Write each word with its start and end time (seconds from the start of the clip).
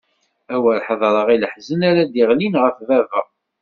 A 0.53 0.55
wer 0.63 0.79
ḥedṛeɣ 0.87 1.27
i 1.35 1.37
leḥzen 1.37 1.81
ara 1.89 2.03
d-iɣlin 2.11 2.55
ɣef 2.63 2.77
baba! 2.87 3.21